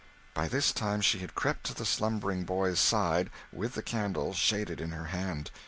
By 0.33 0.47
this 0.47 0.71
time 0.71 1.01
she 1.01 1.19
had 1.19 1.35
crept 1.35 1.63
to 1.65 1.75
the 1.75 1.85
slumbering 1.85 2.43
boy's 2.43 2.79
side, 2.79 3.29
with 3.53 3.75
the 3.75 3.83
candle, 3.83 4.33
shaded, 4.33 4.81
in 4.81 4.89
her 4.93 5.05
hand. 5.13 5.51